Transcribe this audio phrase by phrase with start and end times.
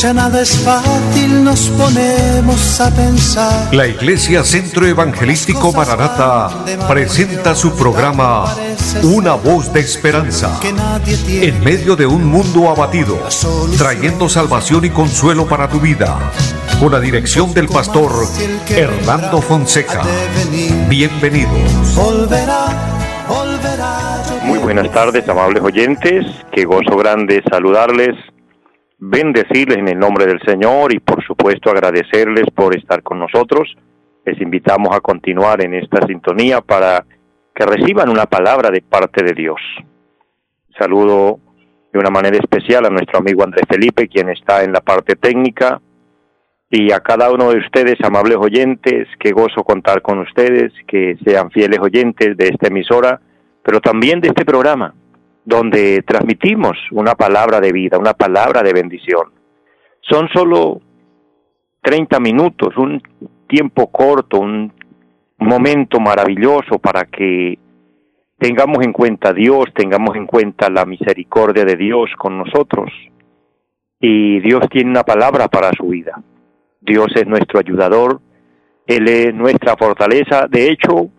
[0.00, 3.74] Ya nada es fácil, nos ponemos a pensar.
[3.74, 8.46] La Iglesia Centro Evangelístico Maranata presenta su programa
[9.02, 10.58] Una voz de esperanza.
[11.28, 13.18] En medio de un mundo abatido,
[13.76, 16.18] trayendo salvación y consuelo para tu vida.
[16.80, 18.10] Con la dirección del pastor
[18.70, 20.00] Hernando Fonseca.
[20.88, 21.98] Bienvenidos.
[24.44, 26.24] Muy buenas tardes, amables oyentes.
[26.52, 28.16] Qué gozo grande saludarles
[29.00, 33.74] bendecirles en el nombre del Señor y por supuesto agradecerles por estar con nosotros.
[34.24, 37.04] Les invitamos a continuar en esta sintonía para
[37.54, 39.60] que reciban una palabra de parte de Dios.
[40.78, 41.40] Saludo
[41.92, 45.80] de una manera especial a nuestro amigo Andrés Felipe, quien está en la parte técnica,
[46.72, 51.50] y a cada uno de ustedes, amables oyentes, qué gozo contar con ustedes, que sean
[51.50, 53.20] fieles oyentes de esta emisora,
[53.64, 54.94] pero también de este programa
[55.44, 59.32] donde transmitimos una palabra de vida, una palabra de bendición.
[60.00, 60.80] Son solo
[61.82, 63.02] 30 minutos, un
[63.48, 64.72] tiempo corto, un
[65.38, 67.58] momento maravilloso para que
[68.38, 72.90] tengamos en cuenta a Dios, tengamos en cuenta la misericordia de Dios con nosotros.
[74.00, 76.22] Y Dios tiene una palabra para su vida.
[76.80, 78.20] Dios es nuestro ayudador,
[78.86, 80.46] Él es nuestra fortaleza.
[80.48, 81.10] De hecho,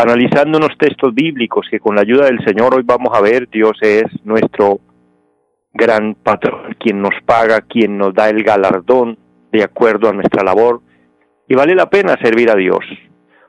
[0.00, 3.72] analizando unos textos bíblicos que con la ayuda del Señor hoy vamos a ver, Dios
[3.82, 4.80] es nuestro
[5.72, 9.18] gran patrón, quien nos paga, quien nos da el galardón
[9.52, 10.80] de acuerdo a nuestra labor.
[11.48, 12.80] Y vale la pena servir a Dios.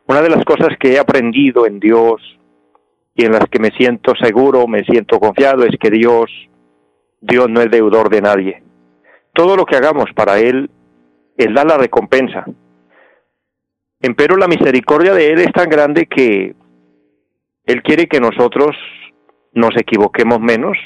[0.08, 2.22] Una de las cosas que he aprendido en Dios
[3.16, 6.30] y en las que me siento seguro, me siento confiado, es que Dios,
[7.20, 8.64] Dios no es deudor de nadie.
[9.34, 10.70] Todo lo que hagamos para Él,
[11.38, 12.46] Él da la recompensa.
[14.02, 16.56] Empero la misericordia de Él es tan grande que
[17.66, 18.76] Él quiere que nosotros
[19.54, 20.78] nos equivoquemos menos,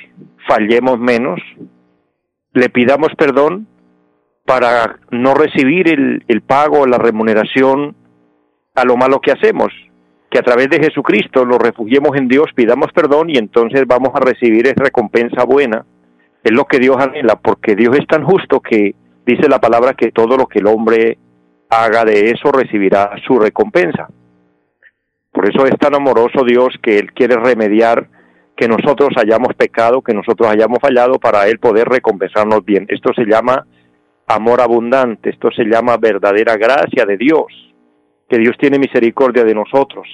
[0.47, 1.39] fallemos menos,
[2.53, 3.67] le pidamos perdón
[4.45, 7.95] para no recibir el, pago, la remuneración
[8.75, 9.69] a lo malo que hacemos,
[10.29, 14.19] que a través de Jesucristo nos refugiemos en Dios, pidamos perdón y entonces vamos a
[14.19, 15.85] recibir esa recompensa buena.
[16.43, 18.93] Es lo que Dios anhela, porque Dios es tan justo que
[19.25, 21.17] dice la palabra que todo lo que el hombre
[21.69, 24.07] haga de eso recibirá su recompensa.
[25.31, 28.07] Por eso es tan amoroso Dios que Él quiere remediar
[28.55, 32.85] que nosotros hayamos pecado, que nosotros hayamos fallado para Él poder recompensarnos bien.
[32.89, 33.67] Esto se llama
[34.27, 37.47] amor abundante, esto se llama verdadera gracia de Dios,
[38.29, 40.07] que Dios tiene misericordia de nosotros.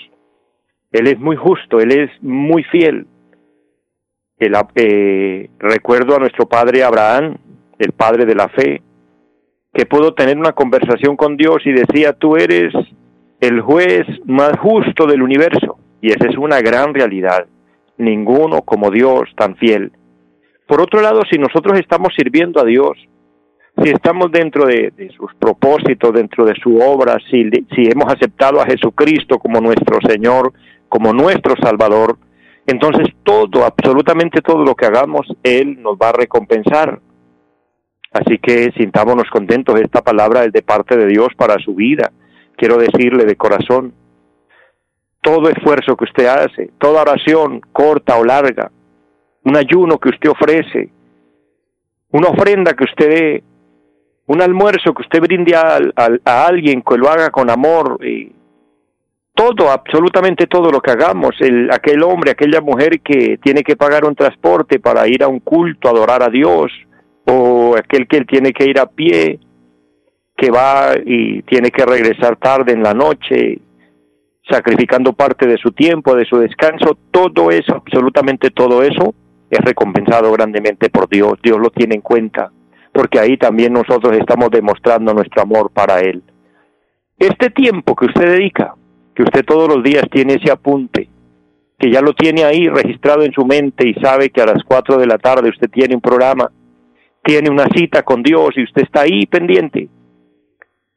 [0.91, 3.06] Él es muy justo, Él es muy fiel.
[4.38, 7.38] El, eh, recuerdo a nuestro padre Abraham,
[7.78, 8.81] el padre de la fe,
[9.73, 12.73] que pudo tener una conversación con Dios y decía, tú eres
[13.39, 15.77] el juez más justo del universo.
[16.01, 17.45] Y esa es una gran realidad.
[17.97, 19.91] Ninguno como Dios tan fiel.
[20.67, 22.97] Por otro lado, si nosotros estamos sirviendo a Dios,
[23.83, 28.65] si estamos dentro de, sus propósitos, dentro de su obra, si, si hemos aceptado a
[28.65, 30.53] Jesucristo como nuestro Señor,
[30.89, 32.17] como nuestro Salvador,
[32.67, 36.99] entonces todo, absolutamente todo lo que hagamos, Él nos va a recompensar.
[38.11, 42.11] Así que sintámonos contentos, esta palabra es de parte de Dios para su vida.
[42.57, 43.94] Quiero decirle de corazón,
[45.22, 48.69] todo esfuerzo que usted hace, toda oración corta o larga,
[49.44, 50.89] un ayuno que usted ofrece,
[52.11, 53.44] una ofrenda que usted dé,
[54.28, 55.79] un almuerzo que usted brinde a,
[56.25, 58.33] alguien que lo haga con amor, y
[59.33, 64.05] todo, absolutamente todo lo que hagamos, el, aquel hombre, aquella mujer que tiene que pagar
[64.05, 66.72] un transporte para ir a un culto, adorar a Dios,
[67.25, 69.39] o aquel que tiene que ir a pie,
[70.35, 73.59] que va y tiene que regresar tarde en la noche,
[74.49, 79.13] sacrificando parte de su tiempo, de su descanso, todo eso, absolutamente todo eso,
[79.49, 82.51] es recompensado grandemente por Dios, Dios lo tiene en cuenta,
[82.91, 86.23] porque ahí también nosotros estamos demostrando nuestro amor para Él.
[87.19, 88.73] Este tiempo que usted dedica,
[89.13, 91.07] que usted todos los días tiene ese apunte,
[91.77, 94.97] que ya lo tiene ahí registrado en su mente y sabe que a las cuatro
[94.97, 96.51] de la tarde usted tiene un programa,
[97.23, 99.87] tiene una cita con Dios y usted está ahí pendiente.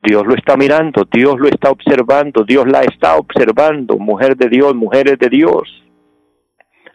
[0.03, 4.75] Dios lo está mirando, Dios lo está observando, Dios la está observando, mujer de Dios,
[4.75, 5.83] mujeres de Dios.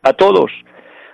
[0.04, 0.52] A todos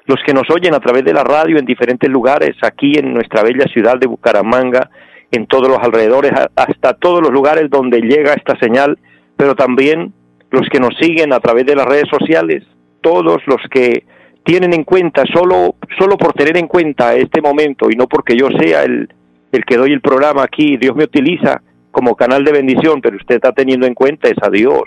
[0.05, 3.43] los que nos oyen a través de la radio en diferentes lugares, aquí en nuestra
[3.43, 4.89] bella ciudad de Bucaramanga,
[5.31, 8.99] en todos los alrededores, hasta todos los lugares donde llega esta señal,
[9.37, 10.13] pero también
[10.51, 12.63] los que nos siguen a través de las redes sociales,
[13.01, 14.05] todos los que
[14.45, 18.47] tienen en cuenta, solo, solo por tener en cuenta este momento y no porque yo
[18.59, 19.09] sea el,
[19.51, 21.61] el que doy el programa aquí, Dios me utiliza
[21.91, 24.83] como canal de bendición, pero usted está teniendo en cuenta es a Dios.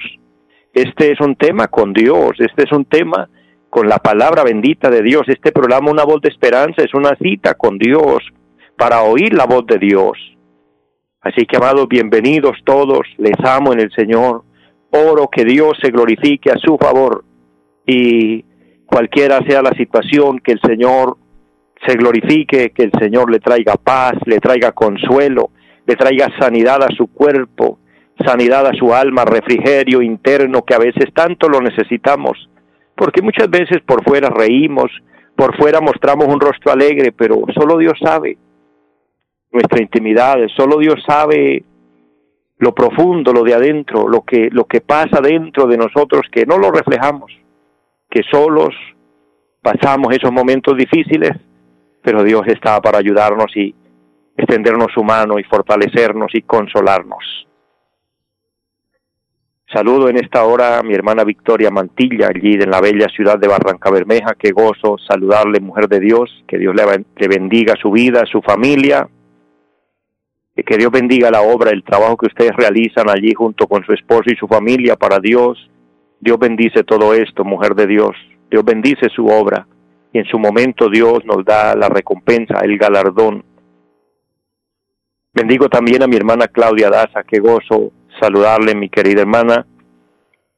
[0.73, 3.29] Este es un tema con Dios, este es un tema
[3.69, 5.23] con la palabra bendita de Dios.
[5.27, 8.23] Este programa, Una voz de esperanza, es una cita con Dios
[8.77, 10.17] para oír la voz de Dios.
[11.21, 14.45] Así que, amados, bienvenidos todos, les amo en el Señor.
[14.91, 17.25] Oro que Dios se glorifique a su favor
[17.87, 18.45] y
[18.89, 21.19] cualquiera sea la situación, que el Señor
[21.87, 25.51] se glorifique, que el Señor le traiga paz, le traiga consuelo,
[25.87, 27.79] le traiga sanidad a su cuerpo,
[28.25, 32.49] sanidad a su alma, refrigerio interno que a veces tanto lo necesitamos,
[32.97, 34.91] porque muchas veces por fuera reímos,
[35.37, 38.39] por fuera mostramos un rostro alegre, pero solo Dios sabe
[39.53, 41.63] nuestra intimidad, solo Dios sabe
[42.59, 46.59] lo profundo, lo de adentro, lo que lo que pasa dentro de nosotros que no
[46.59, 47.31] lo reflejamos,
[48.11, 48.75] que solos
[49.63, 51.33] pasamos esos momentos difíciles,
[52.03, 53.75] pero Dios está para ayudarnos y
[54.37, 57.25] extendernos su mano y fortalecernos y consolarnos.
[59.71, 63.49] Saludo en esta hora a mi hermana Victoria Mantilla, allí en la bella ciudad de
[63.49, 64.35] Barranca Bermeja.
[64.39, 66.43] Qué gozo saludarle, mujer de Dios.
[66.47, 69.07] Que Dios le bendiga su vida, su familia.
[70.57, 74.25] Que Dios bendiga la obra, el trabajo que ustedes realizan allí junto con su esposo
[74.27, 75.71] y su familia para Dios.
[76.21, 78.17] Dios bendice todo esto, mujer de Dios.
[78.51, 79.67] Dios bendice su obra.
[80.13, 83.45] Y en su momento Dios nos da la recompensa, el galardón.
[85.35, 87.23] Bendigo también a mi hermana Claudia Daza.
[87.23, 89.67] Qué gozo saludarle, mi querida hermana.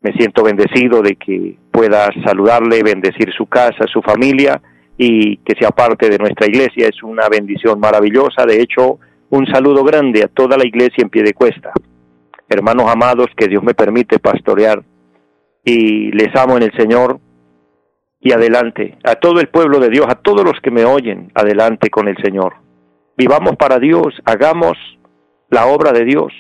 [0.01, 4.63] Me siento bendecido de que pueda saludarle, bendecir su casa, su familia
[4.97, 6.89] y que sea parte de nuestra iglesia.
[6.89, 8.47] Es una bendición maravillosa.
[8.47, 8.99] De hecho,
[9.29, 11.73] un saludo grande a toda la iglesia en pie de cuesta.
[12.49, 14.83] Hermanos amados, que Dios me permite pastorear
[15.65, 17.21] y les amo en el Señor
[18.21, 18.99] y adelante.
[19.05, 22.17] A todo el pueblo de Dios, a todos los que me oyen, adelante con el
[22.23, 22.55] Señor.
[23.17, 24.77] Vivamos para Dios, hagamos
[25.49, 26.33] la obra de Dios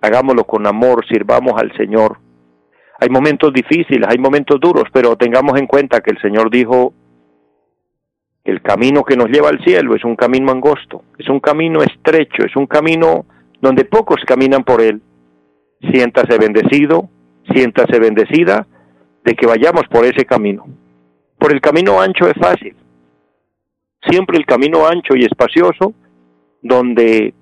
[0.00, 2.18] hagámoslo con amor, sirvamos al Señor.
[3.00, 6.92] Hay momentos difíciles, hay momentos duros, pero tengamos en cuenta que el Señor dijo
[8.44, 12.44] el camino que nos lleva al cielo es un camino angosto, es un camino estrecho,
[12.46, 13.26] es un camino
[13.60, 15.02] donde pocos caminan por él.
[15.92, 17.10] Siéntase bendecido,
[17.52, 18.66] siéntase bendecida
[19.24, 20.66] de que vayamos por ese camino.
[21.38, 22.74] Por el camino ancho es fácil.
[24.08, 25.94] Siempre el camino ancho y espacioso,
[26.62, 27.34] donde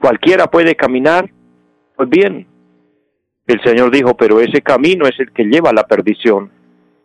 [0.00, 1.30] cualquiera puede caminar
[1.96, 2.46] pues bien,
[3.46, 6.50] el Señor dijo, pero ese camino es el que lleva a la perdición,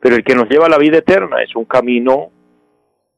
[0.01, 2.29] pero el que nos lleva a la vida eterna es un camino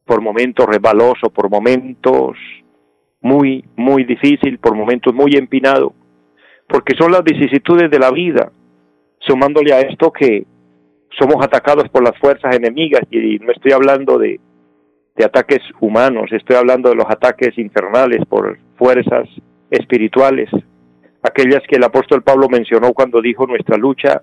[0.05, 2.37] por momentos resbaloso, por momentos
[3.21, 5.93] muy, muy difícil, por momentos muy empinado,
[6.67, 8.51] porque son las vicisitudes de la vida,
[9.27, 10.45] sumándole a esto que
[11.17, 14.39] somos atacados por las fuerzas enemigas, y no estoy hablando de,
[15.23, 19.29] ataques humanos, estoy hablando de los ataques infernales por fuerzas
[19.69, 20.49] espirituales
[21.23, 24.21] aquellas que el apóstol Pablo mencionó cuando dijo nuestra lucha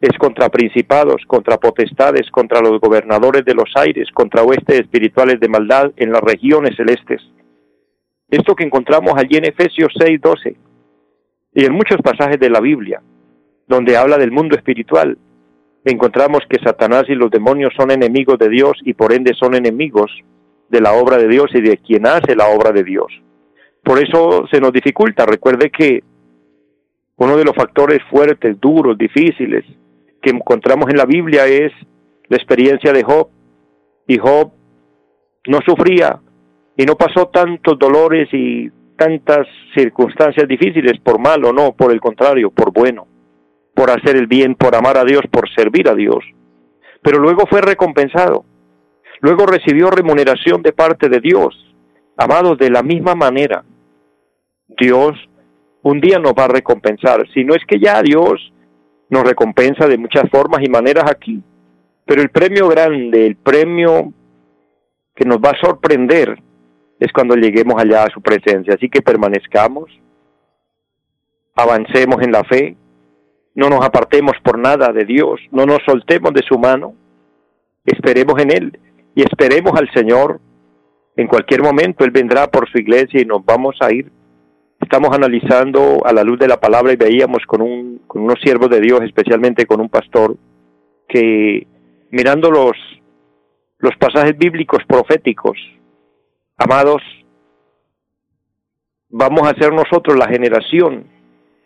[0.00, 5.48] es contra principados, contra potestades, contra los gobernadores de los aires, contra huestes espirituales de
[5.48, 7.20] maldad en las regiones celestes.
[8.30, 10.56] Esto que encontramos allí en Efesios 6, 12
[11.52, 13.02] y en muchos pasajes de la Biblia,
[13.70, 15.16] donde habla del mundo espiritual,
[15.84, 20.10] encontramos que Satanás y los demonios son enemigos de Dios y por ende son enemigos
[20.68, 23.06] de la obra de Dios y de quien hace la obra de Dios.
[23.82, 25.24] Por eso se nos dificulta.
[25.24, 26.02] Recuerde que
[27.16, 29.64] uno de los factores fuertes, duros, difíciles
[30.20, 31.72] que encontramos en la Biblia es
[32.28, 33.28] la experiencia de Job.
[34.06, 34.50] Y Job
[35.46, 36.18] no sufría
[36.76, 42.00] y no pasó tantos dolores y tantas circunstancias difíciles por mal o no, por el
[42.00, 43.06] contrario, por bueno,
[43.80, 46.22] por hacer el bien, por amar a Dios, por servir a Dios.
[47.00, 48.44] Pero luego fue recompensado.
[49.20, 51.56] Luego recibió remuneración de parte de Dios.
[52.18, 53.64] Amados, de la misma manera,
[54.68, 55.16] Dios
[55.80, 57.26] un día nos va a recompensar.
[57.32, 58.52] Si no es que ya Dios
[59.08, 61.42] nos recompensa de muchas formas y maneras aquí.
[62.04, 64.12] Pero el premio grande, el premio
[65.16, 66.38] que nos va a sorprender
[66.98, 68.74] es cuando lleguemos allá a su presencia.
[68.74, 69.90] Así que permanezcamos,
[71.56, 72.76] avancemos en la fe,
[73.60, 76.94] no nos apartemos por nada de Dios, no nos soltemos de su mano,
[77.84, 78.80] esperemos en Él
[79.14, 80.40] y esperemos al Señor.
[81.14, 84.10] En cualquier momento Él vendrá por su iglesia y nos vamos a ir.
[84.80, 88.70] Estamos analizando a la luz de la palabra y veíamos con, un, con unos siervos
[88.70, 90.38] de Dios, especialmente con un pastor,
[91.06, 91.66] que
[92.10, 92.72] mirando los,
[93.76, 95.58] los pasajes bíblicos proféticos,
[96.56, 97.02] amados,
[99.10, 101.19] vamos a ser nosotros la generación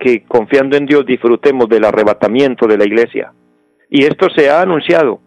[0.05, 3.33] que confiando en Dios disfrutemos del arrebatamiento de la iglesia.
[3.89, 5.21] Y esto se ha anunciado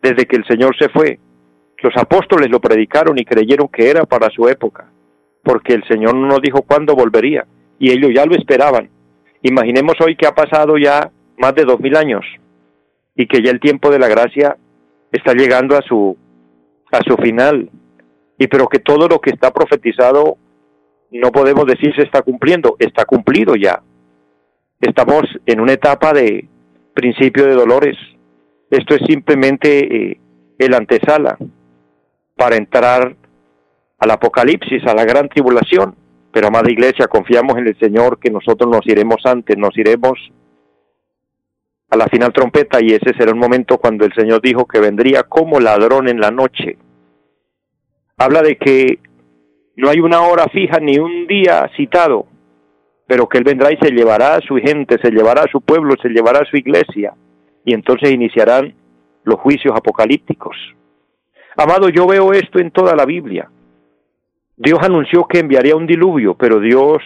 [0.00, 1.18] desde que el Señor se fue.
[1.82, 4.90] Los apóstoles lo predicaron y creyeron que era para su época
[5.42, 7.46] porque el Señor no nos dijo cuándo volvería
[7.78, 8.90] y ellos ya lo esperaban.
[9.42, 12.24] Imaginemos hoy que ha pasado ya más de dos mil años
[13.14, 14.56] y que ya el tiempo de la gracia
[15.12, 16.16] está llegando a su
[16.92, 17.70] a su final
[18.38, 20.36] y pero que todo lo que está profetizado
[21.10, 23.80] no podemos decir se está cumpliendo, está cumplido ya.
[24.80, 26.48] Estamos en una etapa de
[26.94, 27.96] principio de dolores.
[28.70, 30.20] Esto es simplemente eh,
[30.58, 31.36] el antesala
[32.36, 33.16] para entrar
[33.98, 35.96] al apocalipsis, a la gran tribulación.
[36.32, 40.18] Pero, amada iglesia, confiamos en el Señor que nosotros nos iremos antes, nos iremos
[41.90, 45.24] a la final trompeta y ese será un momento cuando el Señor dijo que vendría
[45.24, 46.76] como ladrón en la noche.
[48.16, 49.00] Habla de que
[49.76, 52.26] no hay una hora fija ni un día citado,
[53.08, 55.94] pero que Él vendrá y se llevará a su gente, se llevará a su pueblo,
[56.00, 57.14] se llevará a su iglesia
[57.64, 58.74] y entonces iniciarán
[59.24, 60.54] los juicios apocalípticos.
[61.56, 63.50] Amado, yo veo esto en toda la Biblia.
[64.58, 66.98] Dios anunció que enviaría un diluvio, pero Dios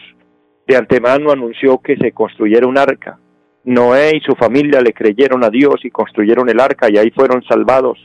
[0.67, 3.19] de antemano anunció que se construyera un arca.
[3.65, 7.45] Noé y su familia le creyeron a Dios y construyeron el arca y ahí fueron
[7.45, 7.99] salvados.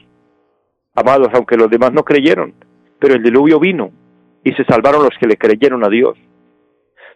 [0.93, 2.53] Amados, aunque los demás no creyeron,
[2.99, 3.89] pero el diluvio vino
[4.43, 6.15] y se salvaron los que le creyeron a Dios.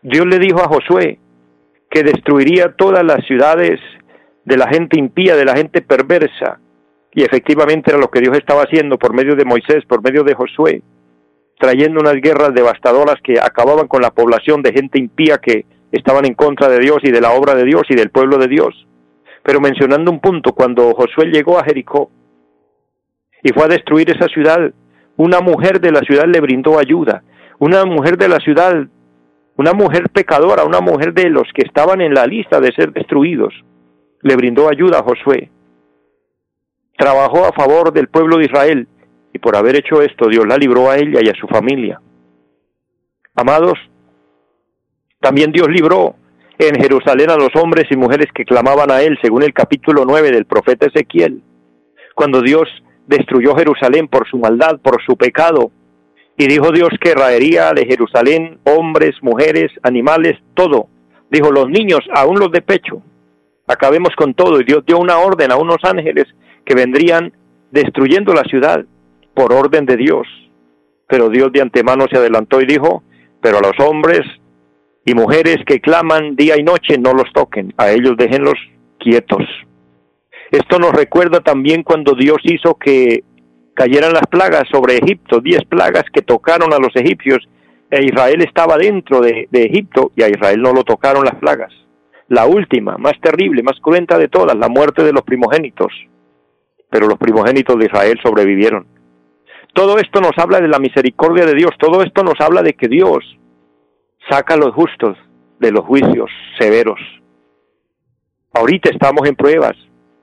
[0.01, 1.19] Dios le dijo a Josué
[1.89, 3.79] que destruiría todas las ciudades
[4.45, 6.59] de la gente impía, de la gente perversa,
[7.13, 10.33] y efectivamente era lo que Dios estaba haciendo por medio de Moisés, por medio de
[10.33, 10.81] Josué
[11.61, 16.33] trayendo unas guerras devastadoras que acababan con la población de gente impía que estaban en
[16.33, 18.87] contra de Dios y de la obra de Dios y del pueblo de Dios.
[19.43, 22.09] Pero mencionando un punto, cuando Josué llegó a Jericó
[23.43, 24.73] y fue a destruir esa ciudad,
[25.17, 27.21] una mujer de la ciudad le brindó ayuda,
[27.59, 28.87] una mujer de la ciudad,
[29.57, 33.53] una mujer pecadora, una mujer de los que estaban en la lista de ser destruidos,
[34.21, 35.49] le brindó ayuda a Josué.
[36.97, 38.87] Trabajó a favor del pueblo de Israel
[39.33, 41.99] y por haber hecho esto Dios la libró a ella y a su familia.
[43.35, 43.77] Amados,
[45.19, 46.15] también Dios libró
[46.57, 50.31] en Jerusalén a los hombres y mujeres que clamaban a Él, según el capítulo 9
[50.31, 51.41] del profeta Ezequiel,
[52.13, 52.67] cuando Dios
[53.07, 55.71] destruyó Jerusalén por su maldad, por su pecado,
[56.41, 60.87] y dijo Dios que raería de Jerusalén hombres, mujeres, animales, todo.
[61.29, 63.03] Dijo los niños, aún los de pecho,
[63.67, 64.59] acabemos con todo.
[64.59, 66.25] Y Dios dio una orden a unos ángeles
[66.65, 67.31] que vendrían
[67.69, 68.83] destruyendo la ciudad
[69.35, 70.25] por orden de Dios.
[71.07, 73.03] Pero Dios de antemano se adelantó y dijo,
[73.39, 74.21] pero a los hombres
[75.05, 78.57] y mujeres que claman día y noche no los toquen, a ellos déjenlos
[78.97, 79.43] quietos.
[80.49, 83.23] Esto nos recuerda también cuando Dios hizo que
[83.81, 87.49] cayeran las plagas sobre Egipto, diez plagas que tocaron a los egipcios,
[87.89, 91.73] e Israel estaba dentro de, de Egipto y a Israel no lo tocaron las plagas.
[92.27, 95.91] La última, más terrible, más cruenta de todas, la muerte de los primogénitos.
[96.91, 98.85] Pero los primogénitos de Israel sobrevivieron.
[99.73, 102.87] Todo esto nos habla de la misericordia de Dios, todo esto nos habla de que
[102.87, 103.17] Dios
[104.29, 105.17] saca a los justos
[105.59, 106.99] de los juicios severos.
[108.53, 109.75] Ahorita estamos en pruebas,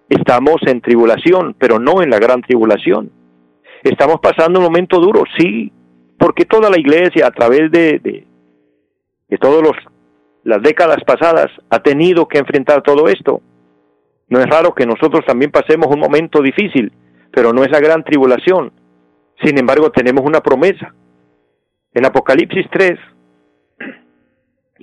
[0.09, 3.18] estamos en tribulación, pero no en la gran tribulación.
[3.83, 5.73] Estamos pasando un momento duro, sí,
[6.19, 7.99] porque toda la iglesia a través de,
[9.29, 9.77] de, todas
[10.43, 13.41] las décadas pasadas ha tenido que enfrentar todo esto.
[14.29, 16.93] No es raro que nosotros también pasemos un momento difícil,
[17.33, 18.73] pero no es la gran tribulación.
[19.43, 20.95] Sin embargo, tenemos una promesa.
[21.95, 22.99] En Apocalipsis 3,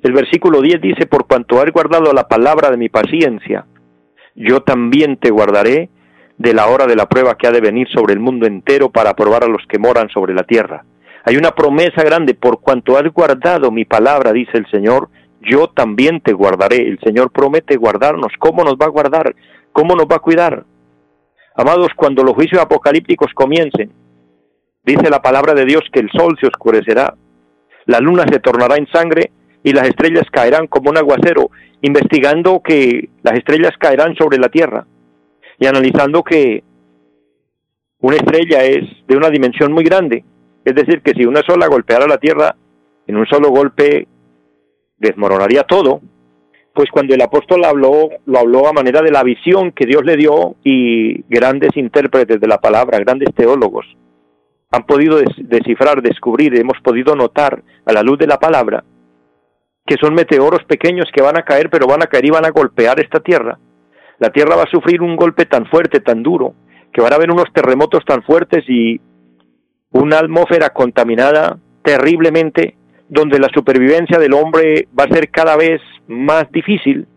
[0.01, 3.65] el versículo 10 dice, por cuanto has guardado la palabra de mi paciencia,
[4.35, 5.89] yo también te guardaré
[6.37, 9.13] de la hora de la prueba que ha de venir sobre el mundo entero para
[9.13, 10.83] probar a los que moran sobre la tierra.
[11.23, 15.09] Hay una promesa grande, por cuanto has guardado mi palabra, dice el Señor,
[15.41, 16.87] yo también te guardaré.
[16.87, 18.31] El Señor promete guardarnos.
[18.39, 19.35] ¿Cómo nos va a guardar?
[19.71, 20.65] ¿Cómo nos va a cuidar?
[21.55, 23.91] Amados, cuando los juicios apocalípticos comiencen,
[24.85, 27.15] Dice la palabra de Dios que el sol se oscurecerá,
[27.87, 29.31] la luna se tornará en sangre
[29.63, 31.49] y las estrellas caerán como un aguacero,
[31.81, 34.85] investigando que las estrellas caerán sobre la tierra
[35.59, 36.63] y analizando que
[37.99, 40.23] una estrella es de una dimensión muy grande,
[40.63, 42.55] es decir, que si una sola golpeara la tierra,
[43.07, 44.07] en un solo golpe
[44.97, 46.01] desmoronaría todo,
[46.73, 50.17] pues cuando el apóstol habló, lo habló a manera de la visión que Dios le
[50.17, 53.85] dio y grandes intérpretes de la palabra, grandes teólogos,
[54.71, 58.83] han podido descifrar, descubrir, hemos podido notar a la luz de la palabra
[59.85, 62.49] que son meteoros pequeños que van a caer, pero van a caer y van a
[62.49, 63.59] golpear esta tierra.
[64.19, 66.53] La tierra va a sufrir un golpe tan fuerte, tan duro,
[66.93, 68.99] que van a haber unos terremotos tan fuertes y
[69.91, 72.75] una atmósfera contaminada terriblemente,
[73.09, 77.07] donde la supervivencia del hombre va a ser cada vez más difícil,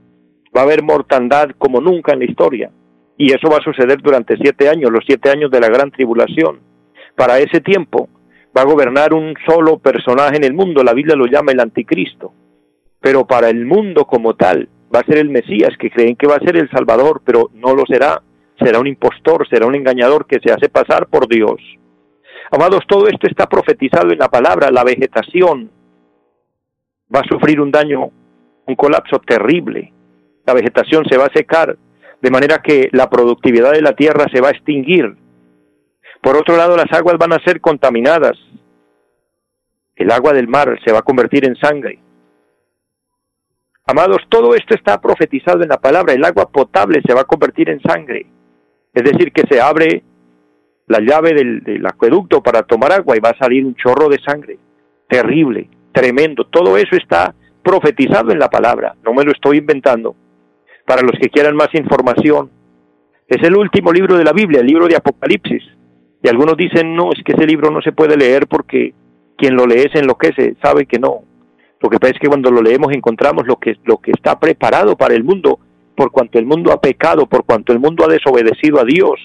[0.54, 2.70] va a haber mortandad como nunca en la historia.
[3.16, 6.60] Y eso va a suceder durante siete años, los siete años de la gran tribulación.
[7.16, 8.08] Para ese tiempo
[8.56, 12.32] va a gobernar un solo personaje en el mundo, la Biblia lo llama el anticristo,
[13.00, 16.36] pero para el mundo como tal va a ser el Mesías, que creen que va
[16.36, 18.22] a ser el Salvador, pero no lo será,
[18.58, 21.60] será un impostor, será un engañador que se hace pasar por Dios.
[22.50, 24.70] Amados, todo esto está profetizado en la palabra.
[24.70, 25.70] La vegetación
[27.14, 28.10] va a sufrir un daño,
[28.66, 29.92] un colapso terrible.
[30.46, 31.76] La vegetación se va a secar,
[32.20, 35.14] de manera que la productividad de la tierra se va a extinguir.
[36.22, 38.36] Por otro lado, las aguas van a ser contaminadas.
[39.94, 42.00] El agua del mar se va a convertir en sangre.
[43.90, 46.12] Amados, todo esto está profetizado en la palabra.
[46.12, 48.26] El agua potable se va a convertir en sangre.
[48.92, 50.02] Es decir, que se abre
[50.88, 54.58] la llave del, acueducto para tomar agua y va a salir un chorro de sangre.
[55.08, 56.44] Terrible, tremendo.
[56.44, 58.94] Todo eso está profetizado en la palabra.
[59.02, 60.14] No me lo estoy inventando.
[60.84, 62.50] Para los que quieran más información,
[63.26, 65.62] es el último libro de la Biblia, el libro de Apocalipsis.
[66.22, 68.92] Y algunos dicen, no, es que ese libro no se puede leer porque
[69.38, 71.22] quien lo lee se enloquece, sabe que no.
[71.80, 74.96] Lo que pasa es que cuando lo leemos encontramos lo que, lo que está preparado
[74.96, 75.58] para el mundo,
[75.96, 79.20] por cuanto el mundo ha pecado, por cuanto el mundo ha desobedecido a Dios,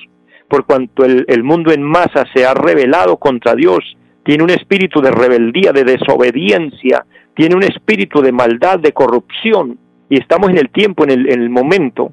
[0.47, 3.79] por cuanto el, el mundo en masa se ha rebelado contra Dios,
[4.23, 7.05] tiene un espíritu de rebeldía, de desobediencia,
[7.35, 9.79] tiene un espíritu de maldad, de corrupción,
[10.09, 12.11] y estamos en el tiempo, en el, en el momento,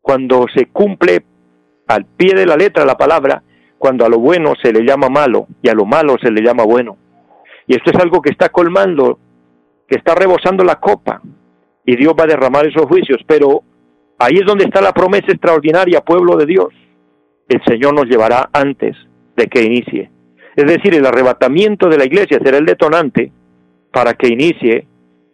[0.00, 1.24] cuando se cumple
[1.88, 3.42] al pie de la letra la palabra,
[3.78, 6.64] cuando a lo bueno se le llama malo y a lo malo se le llama
[6.64, 6.96] bueno.
[7.66, 9.18] Y esto es algo que está colmando
[9.90, 11.20] que está rebosando la copa
[11.84, 13.64] y Dios va a derramar esos juicios, pero
[14.20, 16.68] ahí es donde está la promesa extraordinaria, pueblo de Dios.
[17.48, 18.96] El Señor nos llevará antes
[19.36, 20.08] de que inicie.
[20.54, 23.32] Es decir, el arrebatamiento de la iglesia será el detonante
[23.92, 24.86] para que inicie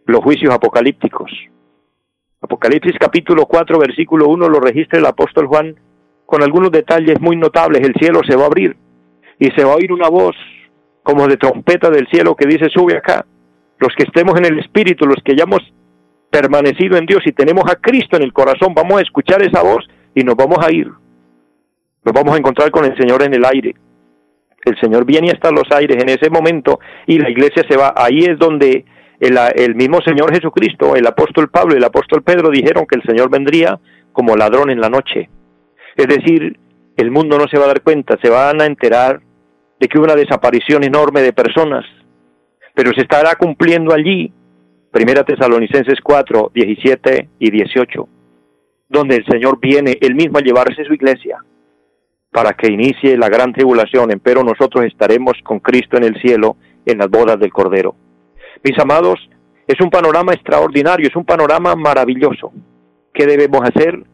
[0.06, 1.30] los juicios apocalípticos.
[2.40, 5.76] Apocalipsis capítulo 4, versículo 1 lo registra el apóstol Juan
[6.24, 7.86] con algunos detalles muy notables.
[7.86, 8.74] El cielo se va a abrir
[9.38, 10.34] y se va a oír una voz
[11.02, 13.26] como de trompeta del cielo que dice, sube acá
[13.78, 15.60] los que estemos en el Espíritu, los que hayamos
[16.30, 19.86] permanecido en Dios y tenemos a Cristo en el corazón, vamos a escuchar esa voz
[20.14, 20.88] y nos vamos a ir.
[22.04, 23.74] Nos vamos a encontrar con el Señor en el aire.
[24.64, 27.94] El Señor viene hasta los aires en ese momento y la iglesia se va.
[27.96, 28.84] Ahí es donde
[29.20, 33.02] el, el mismo Señor Jesucristo, el apóstol Pablo y el apóstol Pedro dijeron que el
[33.02, 33.78] Señor vendría
[34.12, 35.28] como ladrón en la noche.
[35.96, 36.58] Es decir,
[36.96, 39.20] el mundo no se va a dar cuenta, se van a enterar
[39.78, 41.84] de que hubo una desaparición enorme de personas,
[42.76, 44.30] pero se estará cumpliendo allí,
[44.90, 48.08] Primera Tesalonicenses 4, 17 y 18,
[48.90, 51.42] donde el Señor viene él mismo a llevarse su iglesia
[52.30, 56.98] para que inicie la gran tribulación, pero nosotros estaremos con Cristo en el cielo en
[56.98, 57.96] las bodas del Cordero.
[58.62, 59.26] Mis amados,
[59.66, 62.52] es un panorama extraordinario, es un panorama maravilloso.
[63.14, 64.04] ¿Qué debemos hacer?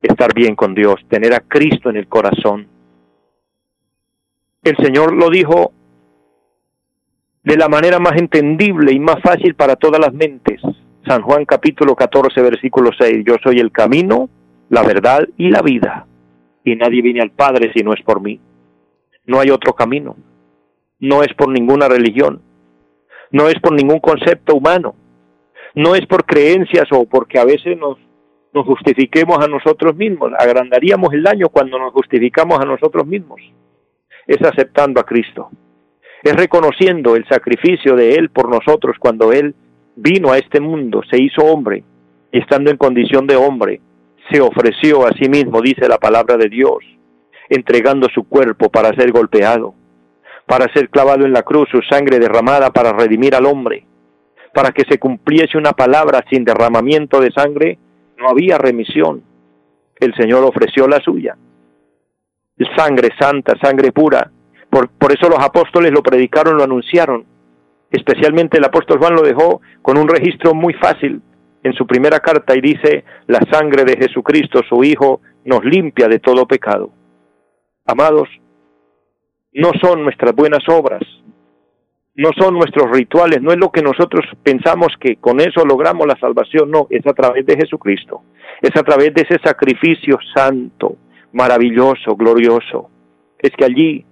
[0.00, 2.68] Estar bien con Dios, tener a Cristo en el corazón.
[4.62, 5.72] El Señor lo dijo
[7.44, 10.60] de la manera más entendible y más fácil para todas las mentes.
[11.06, 14.30] San Juan capítulo 14 versículo 6, yo soy el camino,
[14.68, 16.06] la verdad y la vida,
[16.64, 18.40] y nadie viene al Padre si no es por mí.
[19.26, 20.16] No hay otro camino,
[21.00, 22.40] no es por ninguna religión,
[23.32, 24.94] no es por ningún concepto humano,
[25.74, 27.98] no es por creencias o porque a veces nos,
[28.52, 33.40] nos justifiquemos a nosotros mismos, agrandaríamos el daño cuando nos justificamos a nosotros mismos,
[34.28, 35.50] es aceptando a Cristo
[36.22, 39.54] es reconociendo el sacrificio de Él por nosotros cuando Él
[39.96, 41.84] vino a este mundo, se hizo hombre,
[42.30, 43.80] y estando en condición de hombre,
[44.30, 46.78] se ofreció a sí mismo, dice la palabra de Dios,
[47.48, 49.74] entregando su cuerpo para ser golpeado,
[50.46, 53.84] para ser clavado en la cruz, su sangre derramada para redimir al hombre,
[54.54, 57.78] para que se cumpliese una palabra sin derramamiento de sangre,
[58.18, 59.22] no había remisión.
[59.98, 61.36] El Señor ofreció la suya.
[62.76, 64.30] Sangre santa, sangre pura,
[64.72, 67.26] por, eso los apóstoles lo predicaron, lo anunciaron.
[67.90, 71.20] Especialmente el apóstol Juan lo dejó con un registro muy fácil
[71.62, 76.20] en su primera carta y dice, la sangre de Jesucristo, su Hijo, nos limpia de
[76.20, 76.90] todo pecado.
[77.84, 78.30] Amados,
[79.52, 81.02] no son nuestras buenas obras,
[82.14, 86.18] no son nuestros rituales, no es lo que nosotros pensamos que con eso logramos la
[86.18, 88.22] salvación, no, es a través de Jesucristo,
[88.62, 90.96] es a través de ese sacrificio santo,
[91.32, 92.88] maravilloso, glorioso.
[93.38, 94.06] Es que allí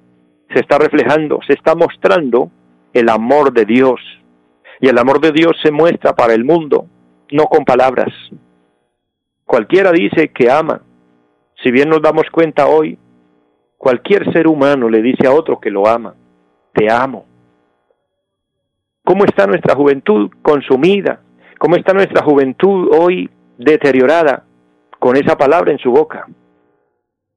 [0.52, 2.50] se está reflejando, se está mostrando
[2.92, 4.00] el amor de Dios.
[4.80, 6.86] Y el amor de Dios se muestra para el mundo,
[7.30, 8.12] no con palabras.
[9.44, 10.82] Cualquiera dice que ama.
[11.62, 12.98] Si bien nos damos cuenta hoy,
[13.76, 16.14] cualquier ser humano le dice a otro que lo ama,
[16.72, 17.26] te amo.
[19.04, 21.20] ¿Cómo está nuestra juventud consumida?
[21.58, 24.44] ¿Cómo está nuestra juventud hoy deteriorada
[24.98, 26.26] con esa palabra en su boca?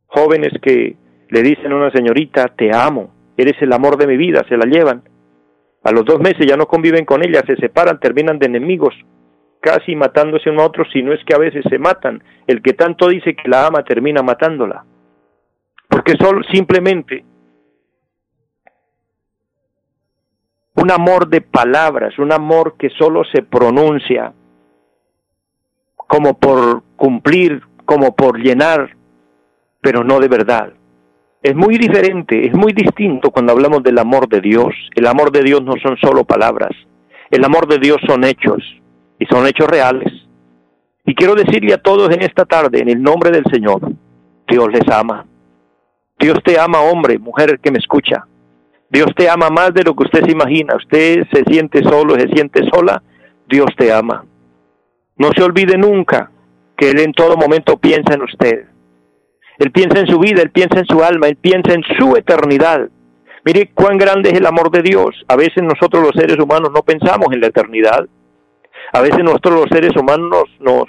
[0.08, 0.96] Jóvenes que
[1.34, 4.66] le dicen a una señorita, te amo, eres el amor de mi vida, se la
[4.66, 5.02] llevan.
[5.84, 8.94] A los dos meses ya no conviven con ella, se separan, terminan de enemigos,
[9.60, 12.24] casi matándose uno a otro, si no es que a veces se matan.
[12.46, 14.86] El que tanto dice que la ama termina matándola.
[15.90, 17.26] Porque solo simplemente
[20.76, 24.34] un amor de palabras, un amor que solo se pronuncia
[25.96, 28.96] como por cumplir, como por llenar,
[29.82, 30.74] pero no de verdad.
[31.44, 34.74] Es muy diferente, es muy distinto cuando hablamos del amor de Dios.
[34.96, 36.72] El amor de Dios no son solo palabras,
[37.30, 38.64] el amor de Dios son hechos
[39.20, 40.10] y son hechos reales.
[41.06, 43.92] Y quiero decirle a todos en esta tarde, en el nombre del Señor,
[44.48, 45.26] Dios les ama.
[46.18, 48.26] Dios te ama, hombre, mujer que me escucha.
[48.90, 50.78] Dios te ama más de lo que usted se imagina.
[50.78, 53.04] Usted se siente solo, se siente sola.
[53.50, 54.24] Dios te ama.
[55.18, 56.32] No se olvide nunca
[56.78, 58.73] que Él en todo momento piensa en usted.
[59.60, 62.90] Él piensa en su vida, Él piensa en su alma, Él piensa en su eternidad.
[63.46, 65.24] Mire cuán grande es el amor de Dios.
[65.28, 68.08] A veces nosotros los seres humanos no pensamos en la eternidad.
[68.94, 70.86] A veces nosotros los seres humanos nos,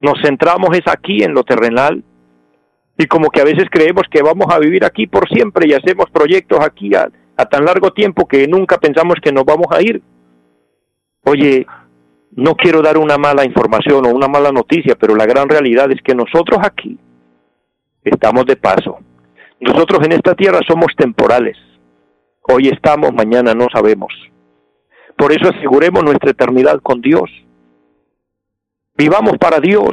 [0.00, 2.04] nos centramos es aquí en lo terrenal
[2.98, 6.10] y como que a veces creemos que vamos a vivir aquí por siempre y hacemos
[6.10, 10.02] proyectos aquí a, a tan largo tiempo que nunca pensamos que nos vamos a ir.
[11.24, 11.66] Oye,
[12.32, 16.02] no quiero dar una mala información o una mala noticia, pero la gran realidad es
[16.02, 16.98] que nosotros aquí
[18.04, 18.98] estamos de paso.
[19.60, 21.56] Nosotros en esta tierra somos temporales.
[22.42, 24.12] Hoy estamos, mañana no sabemos.
[25.16, 27.30] Por eso aseguremos nuestra eternidad con Dios.
[28.96, 29.90] Vivamos para Dios.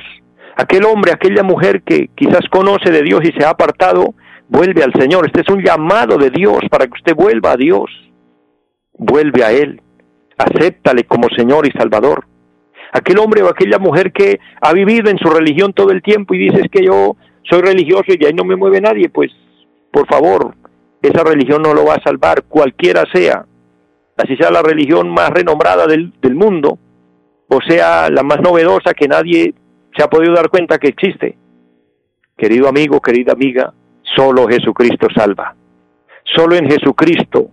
[0.57, 4.13] Aquel hombre, aquella mujer que quizás conoce de Dios y se ha apartado,
[4.49, 5.25] vuelve al Señor.
[5.25, 7.89] Este es un llamado de Dios para que usted vuelva a Dios.
[8.93, 9.81] Vuelve a Él.
[10.37, 12.25] Acéptale como Señor y Salvador.
[12.91, 16.49] Aquel hombre o aquella mujer que ha vivido en su religión todo el tiempo y
[16.49, 19.31] dice que yo soy religioso y ahí no me mueve nadie, pues
[19.91, 20.55] por favor,
[21.01, 23.45] esa religión no lo va a salvar, cualquiera sea,
[24.17, 26.77] así sea la religión más renombrada del, del mundo,
[27.47, 29.53] o sea la más novedosa que nadie
[29.95, 31.37] se ha podido dar cuenta que existe.
[32.37, 33.73] Querido amigo, querida amiga,
[34.15, 35.55] solo Jesucristo salva.
[36.23, 37.49] Solo en Jesucristo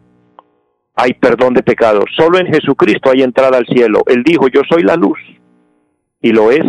[0.94, 2.05] hay perdón de pecados.
[2.16, 4.03] Solo en Jesucristo hay entrada al cielo.
[4.07, 5.18] Él dijo, yo soy la luz.
[6.20, 6.66] Y lo es.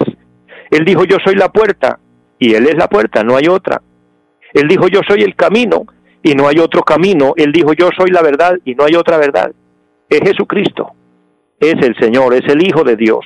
[0.70, 2.00] Él dijo, yo soy la puerta.
[2.40, 3.82] Y Él es la puerta, no hay otra.
[4.54, 5.86] Él dijo, yo soy el camino.
[6.24, 7.34] Y no hay otro camino.
[7.38, 8.58] Él dijo, yo soy la verdad.
[8.66, 9.52] Y no hay otra verdad.
[10.10, 10.92] Es Jesucristo.
[11.60, 13.26] Es el Señor, es el Hijo de Dios.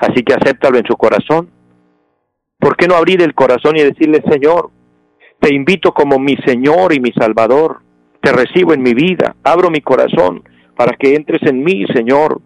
[0.00, 1.50] Así que acéptalo en su corazón.
[2.58, 4.70] ¿Por qué no abrir el corazón y decirle, Señor,
[5.38, 7.80] te invito como mi Señor y mi Salvador?
[8.20, 10.42] Te recibo en mi vida, abro mi corazón
[10.76, 12.40] para que entres en mí, Señor,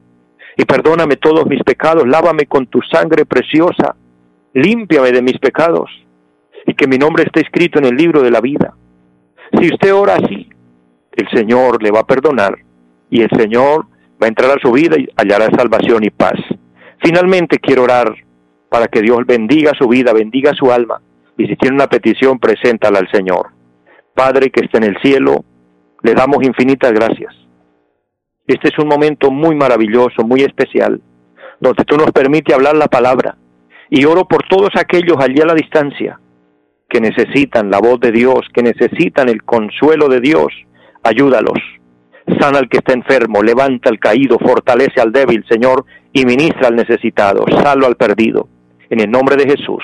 [0.57, 3.97] y perdóname todos mis pecados, lávame con tu sangre preciosa,
[4.55, 5.91] límpiame de mis pecados,
[6.67, 8.75] y que mi nombre esté escrito en el libro de la vida.
[9.59, 10.49] Si usted ora así,
[11.13, 12.59] el Señor le va a perdonar,
[13.11, 13.87] y el Señor
[14.23, 16.39] va a entrar a su vida y hallará salvación y paz.
[17.03, 18.15] Finalmente quiero orar
[18.69, 21.01] para que Dios bendiga su vida, bendiga su alma,
[21.37, 23.49] y si tiene una petición, preséntala al Señor.
[24.15, 25.45] Padre que está en el cielo,
[26.03, 27.35] le damos infinitas gracias.
[28.47, 31.01] Este es un momento muy maravilloso, muy especial,
[31.61, 33.37] donde tú nos permites hablar la palabra.
[33.91, 36.19] Y oro por todos aquellos allí a la distancia
[36.89, 40.49] que necesitan la voz de Dios, que necesitan el consuelo de Dios.
[41.03, 41.59] Ayúdalos.
[42.39, 46.77] Sana al que está enfermo, levanta al caído, fortalece al débil, Señor, y ministra al
[46.77, 48.49] necesitado, salvo al perdido.
[48.89, 49.83] En el nombre de Jesús.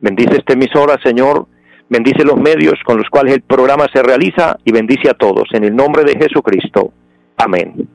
[0.00, 1.46] Bendice esta emisora, Señor,
[1.88, 5.48] bendice los medios con los cuales el programa se realiza y bendice a todos.
[5.52, 6.92] En el nombre de Jesucristo.
[7.36, 7.88] Amén.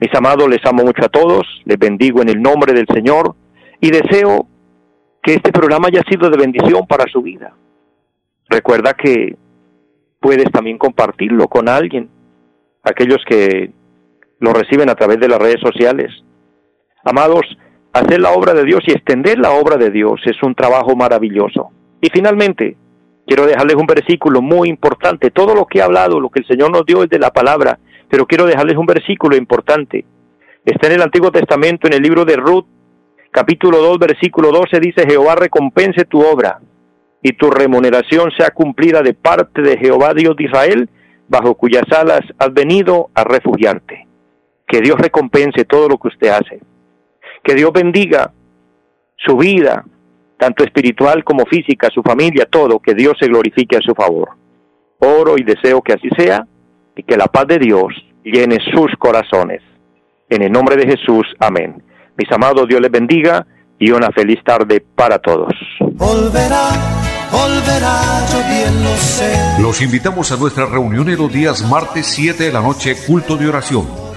[0.00, 3.34] Mis amados, les amo mucho a todos, les bendigo en el nombre del Señor
[3.80, 4.48] y deseo
[5.26, 7.52] que este programa haya sido de bendición para su vida.
[8.48, 9.36] Recuerda que
[10.20, 12.08] puedes también compartirlo con alguien,
[12.84, 13.72] aquellos que
[14.38, 16.12] lo reciben a través de las redes sociales.
[17.04, 17.42] Amados,
[17.92, 21.70] hacer la obra de Dios y extender la obra de Dios es un trabajo maravilloso.
[22.00, 22.76] Y finalmente,
[23.26, 25.32] Quiero dejarles un versículo muy importante.
[25.32, 27.76] Todo lo que he hablado, lo que el Señor nos dio es de la palabra,
[28.08, 30.04] pero quiero dejarles un versículo importante.
[30.64, 32.66] Está en el Antiguo Testamento, en el libro de Ruth,
[33.36, 36.58] capítulo 2, versículo 12, dice, Jehová recompense tu obra
[37.22, 40.88] y tu remuneración sea cumplida de parte de Jehová Dios de Israel,
[41.28, 44.06] bajo cuyas alas has venido a refugiarte.
[44.66, 46.62] Que Dios recompense todo lo que usted hace.
[47.44, 48.32] Que Dios bendiga
[49.18, 49.84] su vida,
[50.38, 54.30] tanto espiritual como física, su familia, todo, que Dios se glorifique a su favor.
[54.98, 56.46] Oro y deseo que así sea
[56.96, 57.92] y que la paz de Dios
[58.24, 59.60] llene sus corazones.
[60.30, 61.82] En el nombre de Jesús, amén.
[62.16, 63.46] Mis amados, Dios les bendiga
[63.78, 65.52] y una feliz tarde para todos.
[69.60, 73.48] Los invitamos a nuestra reunión en los días martes 7 de la noche, culto de
[73.48, 74.05] oración